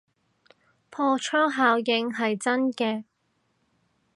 [0.89, 3.03] 破窗效應係真嘅